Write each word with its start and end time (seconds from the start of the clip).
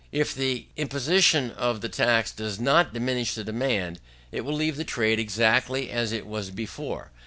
If 0.11 0.33
the 0.33 0.65
imposition 0.77 1.51
of 1.51 1.81
the 1.81 1.87
tax 1.87 2.31
does 2.31 2.59
not 2.59 2.91
diminish 2.91 3.35
the 3.35 3.43
demand, 3.43 3.99
it 4.31 4.41
will 4.43 4.55
leave 4.55 4.75
the 4.77 4.83
trade 4.83 5.19
exactly 5.19 5.91
as 5.91 6.11
it 6.11 6.25
was 6.25 6.49
before. 6.49 7.11